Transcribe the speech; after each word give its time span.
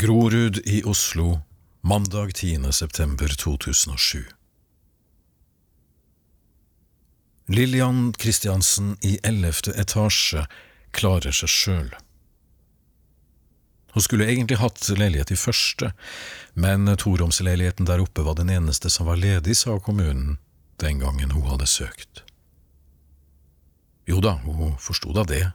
Grorud 0.00 0.60
i 0.64 0.82
Oslo, 0.84 1.40
mandag 1.80 2.34
10. 2.34 2.72
september 2.72 3.28
2007. 3.28 4.24
Lillian 7.46 8.12
Kristiansen 8.12 8.96
i 9.02 9.18
ellevte 9.22 9.74
etasje 9.74 10.44
klarer 10.94 11.34
seg 11.34 11.50
sjøl. 11.50 11.90
Hun 13.96 14.06
skulle 14.06 14.30
egentlig 14.30 14.60
hatt 14.62 14.86
leilighet 14.86 15.34
i 15.34 15.40
første, 15.40 15.90
men 16.54 16.86
toromsleiligheten 16.94 17.90
der 17.90 18.06
oppe 18.06 18.22
var 18.22 18.38
den 18.38 18.54
eneste 18.54 18.94
som 18.94 19.10
var 19.10 19.18
ledig, 19.18 19.56
sa 19.58 19.80
kommunen 19.82 20.36
den 20.78 21.02
gangen 21.02 21.34
hun 21.34 21.50
hadde 21.50 21.66
søkt. 21.66 22.22
Jo 24.06 24.22
da, 24.22 24.38
hun 24.46 24.78
forsto 24.78 25.10
da 25.10 25.26
det. 25.26 25.48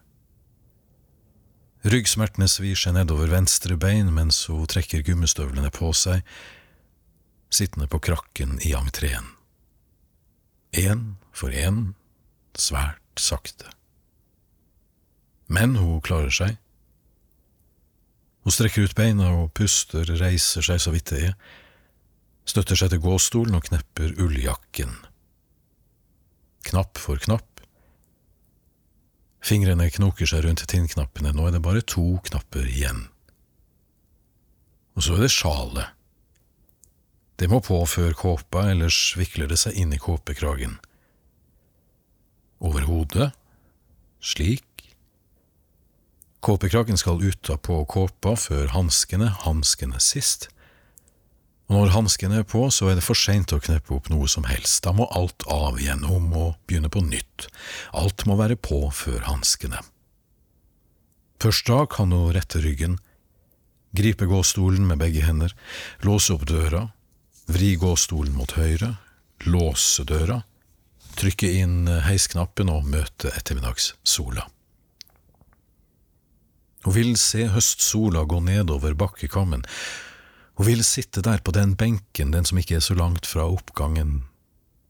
Ryggsmertene 1.84 2.47
svir 2.47 2.77
seg 2.79 2.95
nedover 2.95 3.27
venstre 3.27 3.75
bein 3.75 4.07
mens 4.15 4.45
hun 4.47 4.68
trekker 4.71 5.04
gummistøvlene 5.04 5.68
på 5.75 5.89
seg, 5.92 6.23
sittende 7.51 7.89
på 7.92 8.00
krakken 8.00 8.56
i 8.64 8.71
entreen. 8.78 9.28
Én 10.71 11.19
for 11.36 11.51
én, 11.51 11.92
svært 12.56 13.19
sakte. 13.19 13.68
Men 15.51 15.75
hun 15.75 16.00
klarer 16.01 16.32
seg. 16.32 16.56
Hun 18.47 18.56
strekker 18.56 18.87
ut 18.87 18.95
beina 18.95 19.29
og 19.36 19.51
puster, 19.56 20.07
reiser 20.20 20.64
seg 20.64 20.79
så 20.79 20.95
vidt 20.95 21.11
det 21.11 21.21
er, 21.29 21.36
støtter 22.47 22.79
seg 22.79 22.95
til 22.95 23.04
gåstolen 23.04 23.59
og 23.59 23.68
knepper 23.68 24.15
ulljakken. 24.23 24.95
Knapp 26.64 27.00
for 27.00 27.20
knapp. 27.20 27.53
Fingrene 29.43 29.89
knoker 29.92 30.29
seg 30.29 30.46
rundt 30.46 30.64
tinnknappene, 30.71 31.33
nå 31.36 31.47
er 31.47 31.57
det 31.57 31.64
bare 31.65 31.84
to 31.84 32.20
knapper 32.30 32.67
igjen. 32.70 33.08
Og 34.95 35.03
så 35.03 35.17
er 35.17 35.25
det 35.25 35.34
sjalet. 35.34 35.92
Det 37.42 37.50
må 37.52 37.59
på 37.66 37.80
før 37.90 38.14
kåpa, 38.16 38.70
ellers 38.72 39.17
vikler 39.20 39.50
det 39.52 39.59
seg 39.59 39.76
inn 39.80 39.92
i 39.92 40.00
kåpekragen. 40.00 40.78
Over 42.64 42.86
hodet, 42.88 43.32
slik, 44.23 44.64
Kåpekragen 46.44 46.98
skal 47.00 47.23
uta 47.23 47.56
på 47.56 47.78
kåpa 47.88 48.34
før 48.36 48.67
hanskene, 48.73 49.30
hanskene 49.45 50.00
sist. 50.04 50.50
Og 51.72 51.78
når 51.78 51.94
hanskene 51.94 52.42
er 52.42 52.47
på, 52.47 52.66
så 52.73 52.89
er 52.92 53.00
det 53.00 53.06
for 53.06 53.17
seint 53.17 53.53
å 53.56 53.61
kneppe 53.64 53.95
opp 53.95 54.09
noe 54.11 54.28
som 54.31 54.45
helst, 54.50 54.83
da 54.83 54.92
må 54.95 55.08
alt 55.16 55.45
av 55.52 55.80
igjen 55.80 56.03
og 56.05 56.20
må 56.25 56.45
begynne 56.67 56.92
på 56.92 57.03
nytt, 57.05 57.47
alt 57.95 58.25
må 58.28 58.36
være 58.39 58.59
på 58.59 58.86
før 58.94 59.23
hanskene. 59.30 59.80
Først 61.44 61.67
da 61.67 61.83
kan 61.92 62.11
hun 62.16 62.33
rette 62.36 62.61
ryggen, 62.64 62.97
gripe 63.95 64.28
gåstolen 64.30 64.88
med 64.88 65.02
begge 65.02 65.23
hender, 65.25 65.55
låse 66.03 66.36
opp 66.36 66.45
døra, 66.50 66.88
vri 67.52 67.73
gåstolen 67.80 68.36
mot 68.36 68.55
høyre, 68.55 68.95
låse 69.48 70.05
døra, 70.08 70.42
trykke 71.20 71.50
inn 71.59 71.88
heisknappen 72.08 72.72
og 72.73 72.88
møte 72.89 73.31
ettermiddagssola. 73.36 74.48
Hun 76.83 76.95
vil 76.95 77.14
se 77.20 77.48
høstsola 77.52 78.25
gå 78.27 78.42
nedover 78.44 78.95
bakkekammen. 79.00 79.64
Hun 80.58 80.68
vil 80.68 80.84
sitte 80.86 81.23
der 81.26 81.42
på 81.42 81.52
den 81.52 81.73
benken, 81.76 82.32
den 82.32 82.46
som 82.46 82.59
ikke 82.62 82.78
er 82.78 82.86
så 82.86 82.94
langt 82.98 83.26
fra 83.26 83.48
oppgangen. 83.50 84.23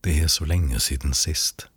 Det 0.04 0.18
er 0.24 0.28
så 0.32 0.46
lenge 0.46 0.80
siden 0.84 1.16
sist. 1.16 1.68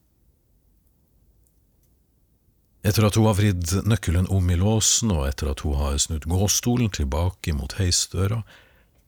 Etter 2.87 3.07
at 3.07 3.17
hun 3.19 3.27
har 3.27 3.35
vridd 3.39 3.73
nøkkelen 3.87 4.29
om 4.31 4.51
i 4.51 4.59
låsen, 4.59 5.11
og 5.15 5.27
etter 5.27 5.51
at 5.51 5.63
hun 5.67 5.79
har 5.79 5.99
snudd 6.03 6.27
gåstolen 6.31 6.91
tilbake 6.95 7.55
mot 7.55 7.75
heisdøra, 7.79 8.43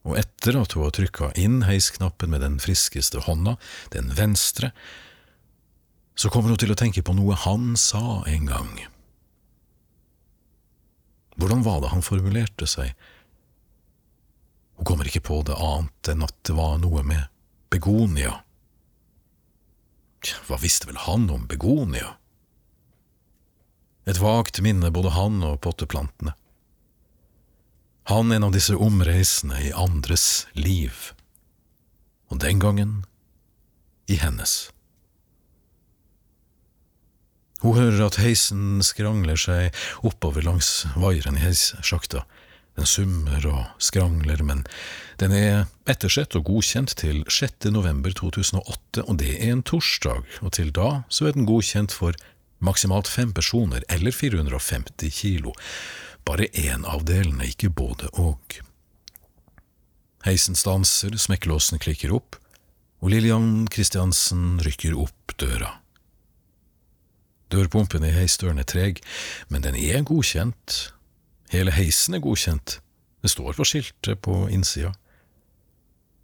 og 0.06 0.16
etter 0.18 0.58
at 0.58 0.74
hun 0.74 0.86
har 0.86 0.94
trykka 0.94 1.32
inn 1.38 1.60
heisknappen 1.66 2.30
med 2.32 2.42
den 2.42 2.58
friskeste 2.62 3.22
hånda, 3.26 3.56
den 3.94 4.10
venstre, 4.18 4.72
så 6.18 6.30
kommer 6.30 6.50
hun 6.50 6.58
til 6.58 6.74
å 6.74 6.78
tenke 6.78 7.04
på 7.06 7.14
noe 7.14 7.36
han 7.38 7.76
sa 7.78 8.22
en 8.26 8.48
gang. 8.50 8.72
Hvordan 11.38 11.62
var 11.62 11.82
det 11.82 11.92
han 11.92 12.02
formulerte 12.02 12.66
seg? 12.66 12.96
Hun 14.78 14.86
kommer 14.86 15.08
ikke 15.10 15.24
på 15.26 15.40
det 15.42 15.56
annet 15.58 16.10
enn 16.12 16.22
at 16.22 16.36
det 16.46 16.54
var 16.54 16.78
noe 16.78 17.02
med 17.02 17.26
begonia. 17.72 18.38
Hva 20.46 20.58
visste 20.62 20.86
vel 20.86 21.00
han 21.02 21.26
om 21.34 21.48
begonia? 21.50 22.14
Et 24.08 24.20
vagt 24.22 24.62
minne, 24.64 24.90
både 24.94 25.12
han 25.12 25.42
og 25.44 25.58
potteplantene. 25.66 26.32
Han 28.08 28.32
en 28.32 28.46
av 28.46 28.54
disse 28.54 28.72
omreisende 28.72 29.58
i 29.66 29.74
andres 29.76 30.46
liv, 30.56 31.10
og 32.32 32.40
den 32.40 32.62
gangen 32.62 32.94
i 34.08 34.16
hennes. 34.22 34.70
Hun 37.60 37.74
hører 37.76 38.06
at 38.06 38.20
heisen 38.22 38.78
skrangler 38.86 39.36
seg 39.36 39.74
oppover 40.06 40.46
langs 40.46 40.86
vaieren 40.94 41.36
i 41.36 41.42
heissjakta. 41.42 42.22
Den 42.78 42.86
summer 42.86 43.42
og 43.50 43.82
skrangler, 43.82 44.38
men 44.46 44.60
den 45.18 45.32
er 45.34 45.64
ettersett 45.90 46.36
og 46.38 46.44
godkjent 46.46 46.92
til 47.00 47.24
6. 47.26 47.72
november 47.74 48.12
2008, 48.14 49.02
og 49.02 49.16
det 49.18 49.32
er 49.34 49.50
en 49.50 49.64
torsdag, 49.66 50.22
og 50.46 50.52
til 50.54 50.70
da 50.70 51.02
så 51.10 51.26
er 51.26 51.34
den 51.34 51.48
godkjent 51.48 51.90
for 51.90 52.14
maksimalt 52.62 53.10
fem 53.10 53.32
personer, 53.34 53.82
eller 53.90 54.14
450 54.14 55.10
kilo. 55.10 55.56
Bare 56.22 56.46
én 56.54 56.86
av 56.86 57.02
delene, 57.08 57.48
ikke 57.50 57.72
både 57.74 58.12
og. 58.14 58.60
Heisen 60.22 60.54
stanser, 60.54 61.16
smekkelåsen 61.18 61.82
klikker 61.82 62.14
opp, 62.14 62.38
og 63.02 63.10
Lillian 63.10 63.66
Kristiansen 63.74 64.60
rykker 64.62 64.94
opp 65.02 65.34
døra. 65.42 65.80
Dørpumpen 67.50 68.06
i 68.06 68.12
heisdøren 68.14 68.62
er 68.62 68.70
treg, 68.70 69.02
men 69.50 69.66
den 69.66 69.74
er 69.74 70.06
godkjent. 70.06 70.92
Hele 71.52 71.72
heisen 71.72 72.16
er 72.16 72.24
godkjent. 72.24 72.78
Det 73.22 73.30
står 73.32 73.56
på 73.56 73.66
skiltet 73.66 74.20
på 74.22 74.46
innsida. 74.52 74.92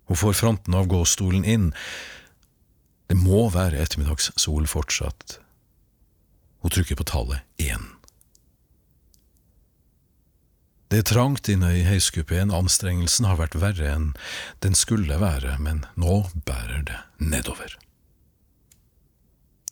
Hun 0.08 0.20
får 0.20 0.36
fronten 0.36 0.76
av 0.76 0.86
gåstolen 0.90 1.44
inn. 1.48 1.70
Det 3.08 3.16
må 3.16 3.48
være 3.52 3.80
ettermiddagssol 3.80 4.68
fortsatt. 4.68 5.38
Hun 6.64 6.72
trykker 6.72 6.96
på 7.00 7.06
tallet 7.08 7.44
én. 7.60 7.88
Det 10.92 11.00
er 11.00 11.08
trangt 11.08 11.48
inne 11.50 11.72
i 11.74 11.82
heiskupeen, 11.82 12.52
anstrengelsen 12.54 13.26
har 13.26 13.40
vært 13.40 13.56
verre 13.58 13.88
enn 13.96 14.10
den 14.62 14.76
skulle 14.78 15.16
være, 15.18 15.56
men 15.58 15.82
nå 15.98 16.20
bærer 16.46 16.84
det 16.86 17.00
nedover. 17.18 17.72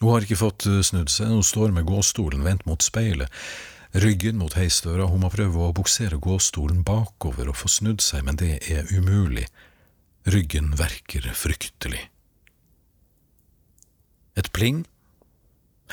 Hun 0.01 0.11
har 0.11 0.25
ikke 0.27 0.41
fått 0.41 0.67
eh, 0.67 0.81
snudd 0.83 1.13
seg, 1.15 1.31
hun 1.31 1.47
står 1.47 1.71
med 1.77 1.87
gåstolen 1.87 2.43
vendt 2.43 2.67
mot 2.67 2.83
speilet, 2.83 3.31
ryggen 3.93 4.39
mot 4.41 4.55
heisdøra, 4.57 5.07
hun 5.11 5.25
må 5.25 5.31
prøve 5.33 5.67
å 5.67 5.75
buksere 5.77 6.21
gåstolen 6.23 6.81
bakover 6.87 7.51
og 7.51 7.59
få 7.61 7.69
snudd 7.69 8.01
seg, 8.05 8.25
men 8.27 8.39
det 8.41 8.57
er 8.73 8.89
umulig, 8.95 9.47
ryggen 10.29 10.73
verker 10.79 11.29
fryktelig. 11.37 12.07
Et 14.39 14.49
pling, 14.57 14.85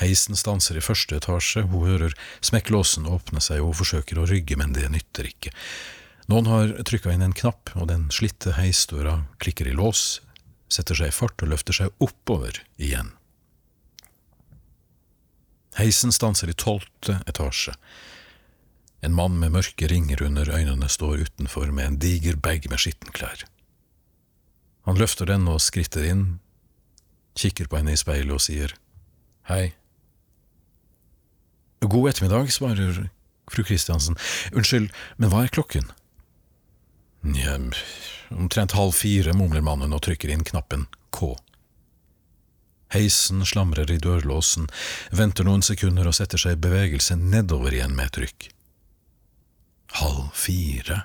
heisen 0.00 0.38
stanser 0.38 0.78
i 0.80 0.84
første 0.84 1.18
etasje, 1.18 1.66
hun 1.68 1.88
hører 1.90 2.16
smekklåsen 2.40 3.08
åpne 3.10 3.42
seg 3.44 3.60
og 3.64 3.76
forsøker 3.82 4.22
å 4.22 4.28
rygge, 4.30 4.56
men 4.56 4.72
det 4.76 4.88
nytter 4.88 5.28
ikke. 5.28 5.52
Noen 6.30 6.48
har 6.48 6.72
trykka 6.86 7.12
inn 7.12 7.26
en 7.26 7.36
knapp, 7.36 7.74
og 7.76 7.90
den 7.90 8.08
slitte 8.14 8.54
heisdøra 8.56 9.24
klikker 9.42 9.68
i 9.68 9.76
lås, 9.76 10.20
setter 10.70 10.96
seg 10.96 11.10
i 11.10 11.16
fart 11.16 11.42
og 11.42 11.50
løfter 11.52 11.76
seg 11.76 12.04
oppover 12.04 12.62
igjen. 12.78 13.10
Heisen 15.80 16.12
stanser 16.12 16.50
i 16.52 16.56
tolvte 16.56 17.22
etasje. 17.30 17.72
En 19.00 19.14
mann 19.16 19.38
med 19.40 19.54
mørke 19.54 19.88
ringer 19.88 20.20
under 20.22 20.50
øynene 20.52 20.88
står 20.92 21.24
utenfor 21.24 21.72
med 21.72 21.86
en 21.86 21.98
diger 22.02 22.36
bag 22.36 22.66
med 22.68 22.82
skittenklær. 22.82 23.46
Han 24.84 25.00
løfter 25.00 25.28
den 25.30 25.48
og 25.48 25.62
skritter 25.64 26.04
inn, 26.04 26.40
kikker 27.38 27.70
på 27.70 27.80
henne 27.80 27.94
i 27.96 28.00
speilet 28.00 28.36
og 28.36 28.44
sier 28.44 28.74
hei. 29.48 29.72
God 31.80 32.10
ettermiddag, 32.10 32.52
svarer 32.52 33.06
fru 33.50 33.64
Kristiansen. 33.64 34.18
Unnskyld, 34.52 34.90
men 35.16 35.32
hva 35.32 35.46
er 35.46 35.54
klokken? 35.54 35.88
Nja, 37.24 37.56
omtrent 38.36 38.76
halv 38.76 38.92
fire, 38.96 39.32
mumler 39.36 39.64
mannen 39.64 39.96
og 39.96 40.04
trykker 40.04 40.32
inn 40.32 40.44
knappen 40.44 40.86
K. 41.16 41.32
Heisen 42.90 43.44
slamrer 43.46 43.90
i 43.90 44.00
dørlåsen, 44.02 44.66
venter 45.14 45.46
noen 45.46 45.62
sekunder 45.62 46.08
og 46.10 46.16
setter 46.18 46.40
seg 46.42 46.56
i 46.56 46.62
bevegelse 46.66 47.16
nedover 47.18 47.74
igjen 47.76 47.94
med 47.94 48.10
et 48.10 48.16
trykk. 48.18 48.50
Halv 50.00 50.30
fire. 50.34 51.04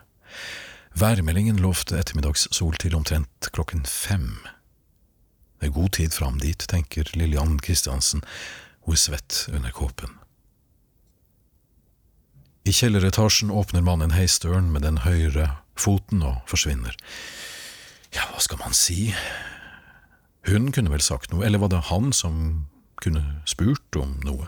Værmeldingen 0.95 1.59
lovte 1.61 1.97
ettermiddagssol 1.99 2.77
til 2.81 2.95
omtrent 2.97 3.49
klokken 3.53 3.85
fem. 3.89 4.37
Det 5.59 5.69
er 5.69 5.77
god 5.77 5.91
tid 5.97 6.13
fram 6.13 6.37
dit, 6.39 6.67
tenker 6.69 7.09
Lillian 7.13 7.57
Kristiansen, 7.59 8.23
hun 8.85 8.93
er 8.93 9.01
svett 9.01 9.45
under 9.51 9.73
kåpen. 9.73 10.13
I 12.65 12.73
kjelleretasjen 12.73 13.51
åpner 13.53 13.83
mannen 13.85 14.15
heisdøren 14.15 14.71
med 14.73 14.81
den 14.85 15.03
høyre 15.03 15.51
foten 15.77 16.23
og 16.25 16.41
forsvinner. 16.49 16.95
Ja, 18.15 18.25
hva 18.31 18.41
skal 18.41 18.61
man 18.61 18.73
si? 18.73 19.11
Hun 20.45 20.69
kunne 20.71 20.93
vel 20.93 21.01
sagt 21.01 21.33
noe, 21.33 21.45
eller 21.45 21.61
var 21.61 21.73
det 21.73 21.87
han 21.89 22.11
som 22.13 22.67
kunne 23.01 23.23
spurt 23.49 23.97
om 23.97 24.19
noe? 24.25 24.47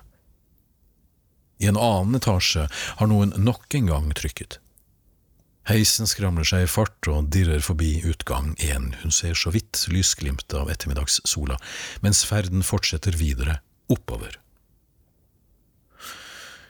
I 1.57 1.69
en 1.71 1.79
annen 1.81 2.19
etasje 2.19 2.67
har 2.69 3.09
noen 3.09 3.33
nok 3.41 3.73
en 3.77 3.89
gang 3.89 4.11
trykket. 4.17 4.59
Heisen 5.67 6.07
skramler 6.07 6.47
seg 6.47 6.63
i 6.63 6.69
fart 6.69 7.09
og 7.11 7.31
dirrer 7.33 7.63
forbi 7.65 7.97
utgang 8.07 8.53
én, 8.63 8.93
hun 9.01 9.11
ser 9.11 9.35
så 9.35 9.51
vidt 9.51 9.81
lysglimtet 9.91 10.55
av 10.55 10.69
ettermiddagssola, 10.71 11.57
mens 12.05 12.23
ferden 12.29 12.63
fortsetter 12.63 13.17
videre, 13.19 13.59
oppover. 13.91 14.37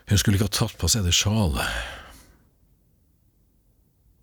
Hun 0.07 0.17
skulle 0.17 0.39
ikke 0.39 0.47
ha 0.47 0.55
tatt 0.63 0.79
på 0.81 0.89
seg 0.89 1.05
det 1.05 1.13
sjalet. 1.13 1.67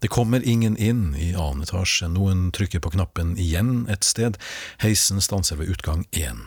Det 0.05 0.09
kommer 0.13 0.49
ingen 0.49 0.77
inn 0.77 1.15
i 1.17 1.31
annen 1.33 1.63
etasje, 1.65 2.11
noen 2.13 2.51
trykker 2.53 2.83
på 2.85 2.91
knappen 2.93 3.31
igjen 3.41 3.87
et 3.89 4.05
sted, 4.05 4.35
heisen 4.83 5.23
stanser 5.25 5.57
ved 5.57 5.71
utgang 5.73 6.03
én. 6.13 6.43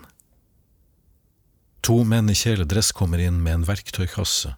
To 1.82 2.04
menn 2.06 2.30
i 2.30 2.36
kjeledress 2.38 2.92
kommer 2.94 3.18
inn 3.18 3.40
med 3.42 3.56
en 3.56 3.66
verktøykasse. 3.66 4.52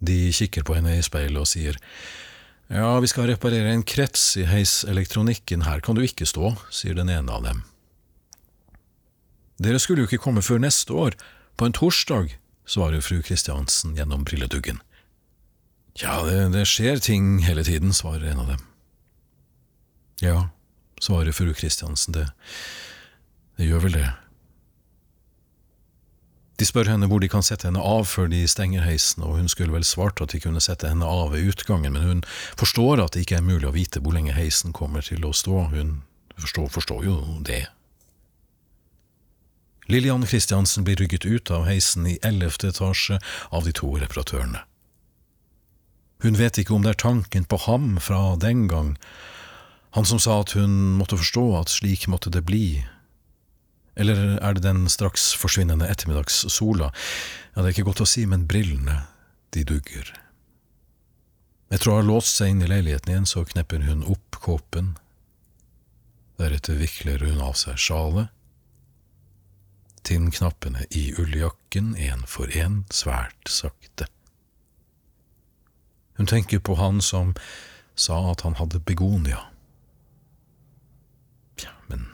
De 0.00 0.16
kikker 0.32 0.64
på 0.64 0.78
henne 0.78 0.94
i 0.96 1.04
speilet 1.04 1.42
og 1.42 1.50
sier 1.50 1.76
ja, 2.72 2.88
vi 3.04 3.12
skal 3.12 3.28
reparere 3.28 3.76
en 3.76 3.84
krets 3.84 4.30
i 4.40 4.46
heiselektronikken, 4.48 5.66
her 5.68 5.84
kan 5.84 6.00
du 6.00 6.00
ikke 6.08 6.24
stå, 6.24 6.54
sier 6.72 6.96
den 6.96 7.12
ene 7.12 7.36
av 7.36 7.44
dem. 7.44 7.66
Dere 9.60 9.76
skulle 9.76 10.06
jo 10.06 10.08
ikke 10.08 10.24
komme 10.24 10.40
før 10.40 10.64
neste 10.64 10.96
år, 10.96 11.20
på 11.60 11.68
en 11.68 11.76
torsdag, 11.76 12.32
svarer 12.64 13.04
fru 13.04 13.20
Kristiansen 13.20 13.92
gjennom 14.00 14.24
brilleduggen. 14.24 14.80
Ja, 16.02 16.24
det, 16.26 16.48
det 16.56 16.64
skjer 16.66 16.98
ting 16.98 17.38
hele 17.46 17.64
tiden, 17.64 17.94
svarer 17.94 18.32
en 18.32 18.42
av 18.42 18.48
dem. 18.50 18.66
Ja, 20.22 20.48
svarer 21.00 21.32
fru 21.32 21.52
Kristiansen, 21.54 22.14
det, 22.16 22.28
det 23.58 23.68
gjør 23.68 23.86
vel 23.86 23.98
det. 24.00 24.10
De 26.58 26.66
spør 26.66 26.86
henne 26.86 27.08
hvor 27.10 27.18
de 27.22 27.28
kan 27.30 27.42
sette 27.42 27.66
henne 27.66 27.82
av 27.82 28.06
før 28.06 28.28
de 28.30 28.44
stenger 28.50 28.84
heisen, 28.86 29.24
og 29.26 29.38
hun 29.38 29.50
skulle 29.50 29.74
vel 29.74 29.86
svart 29.86 30.22
at 30.22 30.34
de 30.34 30.42
kunne 30.42 30.62
sette 30.62 30.90
henne 30.90 31.06
av 31.06 31.32
ved 31.34 31.50
utgangen, 31.50 31.96
men 31.96 32.06
hun 32.06 32.26
forstår 32.58 33.02
at 33.02 33.14
det 33.14 33.24
ikke 33.24 33.40
er 33.40 33.46
mulig 33.46 33.70
å 33.70 33.74
vite 33.74 34.02
hvor 34.02 34.14
lenge 34.14 34.36
heisen 34.36 34.74
kommer 34.74 35.02
til 35.02 35.26
å 35.26 35.34
stå, 35.34 35.68
hun 35.74 35.96
forstår, 36.38 36.68
forstår 36.74 37.06
jo 37.06 37.16
det. 37.46 37.64
Lillian 39.90 40.26
Christiansen 40.26 40.86
blir 40.86 40.96
rygget 40.96 41.26
ut 41.26 41.50
av 41.52 41.66
heisen 41.68 42.06
i 42.08 42.18
ellevte 42.24 42.70
etasje 42.70 43.18
av 43.50 43.66
de 43.66 43.74
to 43.76 43.90
reparatørene. 44.00 44.62
Hun 46.24 46.38
vet 46.40 46.56
ikke 46.56 46.72
om 46.72 46.84
det 46.84 46.94
er 46.94 47.02
tanken 47.04 47.44
på 47.44 47.58
ham 47.66 47.98
fra 48.00 48.34
den 48.40 48.64
gang, 48.70 48.94
han 49.94 50.06
som 50.08 50.18
sa 50.18 50.40
at 50.40 50.56
hun 50.56 50.96
måtte 50.98 51.20
forstå 51.20 51.44
at 51.60 51.70
slik 51.70 52.08
måtte 52.10 52.32
det 52.32 52.46
bli, 52.48 52.82
eller 53.94 54.38
er 54.42 54.56
det 54.56 54.64
den 54.64 54.88
straks 54.90 55.28
forsvinnende 55.38 55.86
ettermiddagssola? 55.86 56.88
Ja, 57.54 57.60
det 57.60 57.68
er 57.68 57.74
ikke 57.76 57.90
godt 57.92 58.02
å 58.02 58.08
si, 58.08 58.24
men 58.26 58.48
brillene, 58.50 59.04
de 59.54 59.62
dugger. 59.68 60.08
Etter 61.70 61.92
å 61.92 61.98
ha 62.00 62.06
låst 62.06 62.40
seg 62.40 62.54
inn 62.54 62.64
i 62.64 62.70
leiligheten 62.70 63.12
igjen, 63.12 63.28
så 63.28 63.44
knepper 63.46 63.86
hun 63.86 64.02
opp 64.10 64.40
kåpen. 64.42 64.94
Deretter 66.40 66.80
vikler 66.80 67.22
hun 67.22 67.38
av 67.44 67.54
seg 67.60 67.78
sjalet. 67.78 68.32
Tinnknappene 70.04 70.88
i 70.90 71.06
ulljakken, 71.20 71.94
én 71.94 72.26
for 72.28 72.50
én, 72.50 72.82
svært 72.92 73.52
sakte. 73.52 74.10
Hun 76.24 76.28
tenker 76.28 76.58
på 76.58 76.74
han 76.74 77.02
som 77.04 77.34
sa 77.94 78.30
at 78.30 78.40
han 78.40 78.54
hadde 78.56 78.78
begonia. 78.80 79.42
Ja, 81.60 81.68
men 81.86 82.06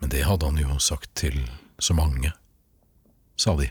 men 0.00 0.08
det 0.08 0.22
hadde 0.24 0.46
han 0.48 0.56
jo 0.56 0.78
sagt 0.80 1.10
til 1.14 1.50
så 1.78 1.92
mange, 1.94 2.32
sa 3.36 3.52
de. 3.60 3.68